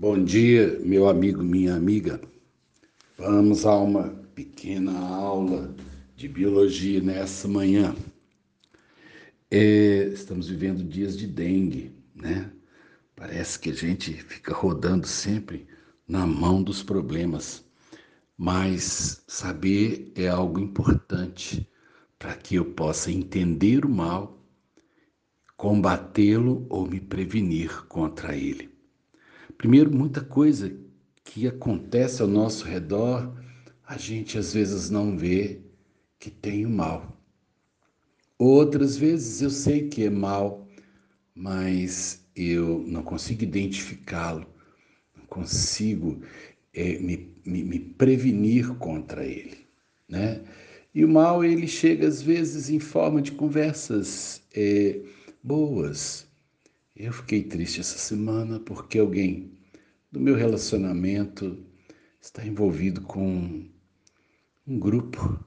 [0.00, 2.18] Bom dia, meu amigo, minha amiga.
[3.18, 5.76] Vamos a uma pequena aula
[6.16, 7.94] de biologia nessa manhã.
[9.50, 12.50] É, estamos vivendo dias de dengue, né?
[13.14, 15.66] Parece que a gente fica rodando sempre
[16.08, 17.62] na mão dos problemas,
[18.38, 21.68] mas saber é algo importante
[22.18, 24.42] para que eu possa entender o mal,
[25.58, 28.69] combatê-lo ou me prevenir contra ele.
[29.60, 30.74] Primeiro, muita coisa
[31.22, 33.30] que acontece ao nosso redor,
[33.86, 35.60] a gente às vezes não vê
[36.18, 37.22] que tem o mal.
[38.38, 40.66] Outras vezes eu sei que é mal,
[41.34, 44.46] mas eu não consigo identificá-lo,
[45.14, 46.22] não consigo
[46.72, 49.66] é, me, me, me, prevenir contra ele,
[50.08, 50.42] né?
[50.94, 55.02] E o mal ele chega às vezes em forma de conversas é,
[55.42, 56.29] boas,
[57.04, 59.58] eu fiquei triste essa semana porque alguém
[60.12, 61.64] do meu relacionamento
[62.20, 63.66] está envolvido com
[64.66, 65.42] um grupo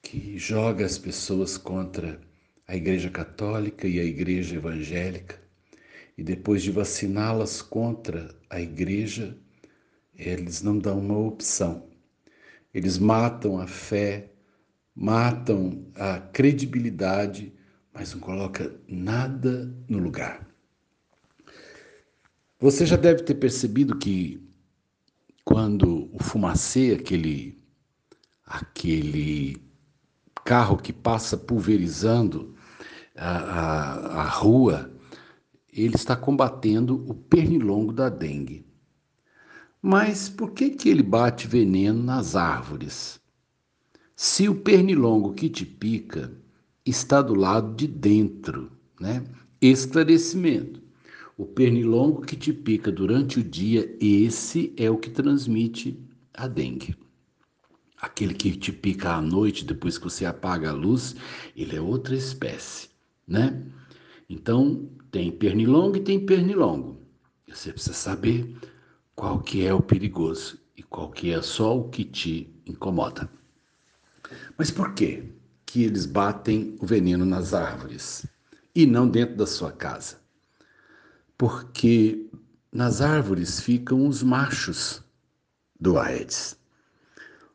[0.00, 2.20] que joga as pessoas contra
[2.66, 5.40] a Igreja Católica e a Igreja Evangélica.
[6.16, 9.36] E depois de vaciná-las contra a Igreja,
[10.14, 11.88] eles não dão uma opção.
[12.72, 14.30] Eles matam a fé,
[14.94, 17.52] matam a credibilidade,
[17.92, 20.47] mas não coloca nada no lugar.
[22.60, 24.40] Você já deve ter percebido que
[25.44, 27.56] quando o fumacê, aquele,
[28.44, 29.62] aquele
[30.44, 32.56] carro que passa pulverizando
[33.16, 34.92] a, a, a rua,
[35.72, 38.66] ele está combatendo o pernilongo da dengue.
[39.80, 43.20] Mas por que, que ele bate veneno nas árvores?
[44.16, 46.32] Se o pernilongo que te pica
[46.84, 49.22] está do lado de dentro, né?
[49.60, 50.87] Esclarecimento.
[51.38, 55.96] O pernilongo que te pica durante o dia, esse é o que transmite
[56.34, 56.96] a dengue.
[57.96, 61.14] Aquele que te pica à noite, depois que você apaga a luz,
[61.56, 62.88] ele é outra espécie,
[63.24, 63.64] né?
[64.28, 67.00] Então, tem pernilongo e tem pernilongo.
[67.46, 68.56] Você precisa saber
[69.14, 73.30] qual que é o perigoso e qual que é só o que te incomoda.
[74.58, 75.22] Mas por quê
[75.64, 78.26] que eles batem o veneno nas árvores
[78.74, 80.26] e não dentro da sua casa?
[81.38, 82.28] Porque
[82.72, 85.02] nas árvores ficam os machos
[85.78, 86.58] do Aedes.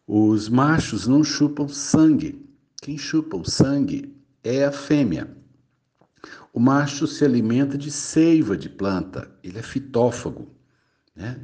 [0.07, 2.41] Os machos não chupam sangue.
[2.81, 5.35] Quem chupa o sangue é a fêmea.
[6.53, 10.47] O macho se alimenta de seiva de planta, ele é fitófago.
[11.13, 11.39] Né?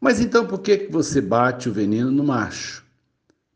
[0.00, 2.84] Mas então por que você bate o veneno no macho?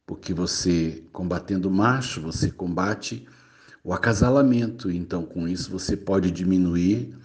[0.06, 3.26] Porque você, combatendo o macho, você combate
[3.82, 4.90] o acasalamento.
[4.90, 7.16] Então, com isso, você pode diminuir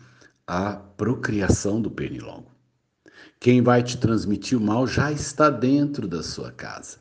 [0.48, 2.50] a procriação do pernilongo.
[3.40, 7.00] Quem vai te transmitir o mal já está dentro da sua casa.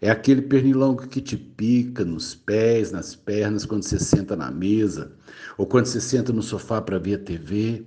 [0.00, 5.12] É aquele pernilongo que te pica nos pés, nas pernas, quando você senta na mesa,
[5.56, 7.84] ou quando você senta no sofá para ver a TV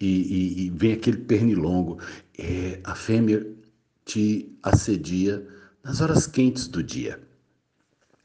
[0.00, 1.98] e, e, e, vem aquele pernilongo.
[2.36, 3.46] É, a fêmea
[4.04, 5.46] te assedia
[5.82, 7.20] nas horas quentes do dia.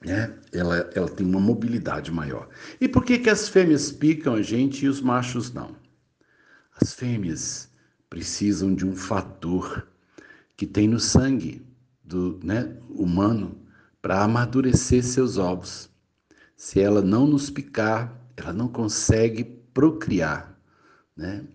[0.04, 0.34] Né?
[0.52, 2.50] Ela, ela tem uma mobilidade maior.
[2.82, 5.83] E por que, que as fêmeas picam a gente e os machos não?
[6.84, 7.70] As fêmeas
[8.10, 9.88] precisam de um fator
[10.58, 11.66] que tem no sangue
[12.04, 13.58] do né, humano
[14.02, 15.90] para amadurecer seus ovos.
[16.58, 20.60] Se ela não nos picar, ela não consegue procriar.
[21.16, 21.46] Né?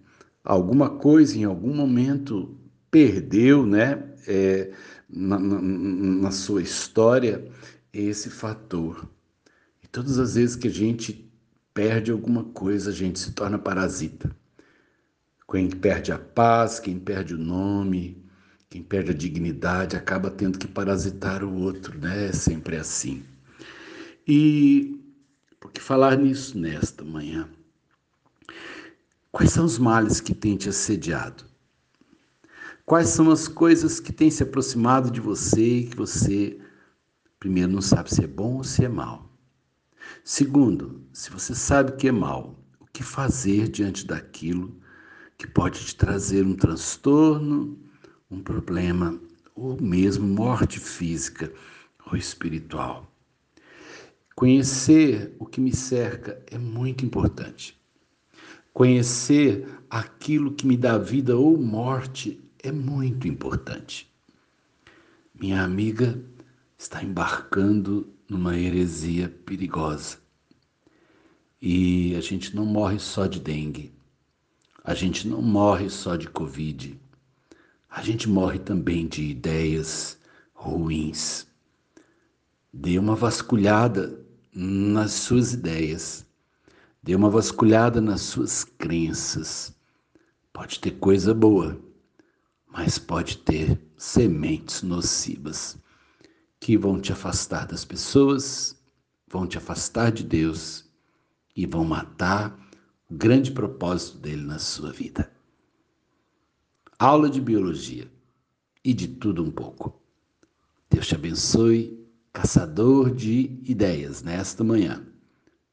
[0.42, 2.58] Alguma coisa em algum momento
[2.90, 4.72] perdeu né, é,
[5.06, 7.52] na, na, na sua história
[7.92, 9.06] esse fator.
[9.84, 11.30] E todas as vezes que a gente
[11.74, 14.34] perde alguma coisa, a gente se torna parasita.
[15.50, 18.22] Quem perde a paz, quem perde o nome,
[18.68, 22.26] quem perde a dignidade, acaba tendo que parasitar o outro, né?
[22.26, 23.24] É sempre assim.
[24.26, 25.00] E
[25.58, 27.48] por que falar nisso nesta manhã?
[29.32, 31.44] Quais são os males que têm te assediado?
[32.84, 36.60] Quais são as coisas que têm se aproximado de você e que você,
[37.40, 39.30] primeiro, não sabe se é bom ou se é mal?
[40.22, 44.78] Segundo, se você sabe que é mal, o que fazer diante daquilo
[45.38, 47.78] que pode te trazer um transtorno,
[48.28, 49.18] um problema
[49.54, 51.52] ou mesmo morte física
[52.04, 53.10] ou espiritual.
[54.34, 57.78] Conhecer o que me cerca é muito importante.
[58.72, 64.12] Conhecer aquilo que me dá vida ou morte é muito importante.
[65.34, 66.20] Minha amiga
[66.76, 70.18] está embarcando numa heresia perigosa.
[71.60, 73.97] E a gente não morre só de dengue.
[74.88, 76.98] A gente não morre só de Covid,
[77.90, 80.18] a gente morre também de ideias
[80.54, 81.46] ruins.
[82.72, 84.18] Dê uma vasculhada
[84.50, 86.24] nas suas ideias.
[87.02, 89.76] Dê uma vasculhada nas suas crenças.
[90.54, 91.78] Pode ter coisa boa,
[92.66, 95.76] mas pode ter sementes nocivas
[96.58, 98.74] que vão te afastar das pessoas,
[99.30, 100.86] vão te afastar de Deus
[101.54, 102.67] e vão matar
[103.10, 105.30] grande propósito dele na sua vida.
[106.98, 108.10] Aula de biologia
[108.84, 109.98] e de tudo um pouco.
[110.90, 115.06] Deus te abençoe, caçador de ideias nesta manhã.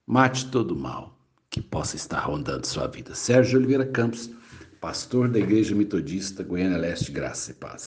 [0.08, 3.16] Mate todo o mal que possa estar rondando sua vida.
[3.16, 4.30] Sérgio Oliveira Campos,
[4.80, 7.74] pastor da Igreja Metodista Goiânia Leste, Graça e Paz.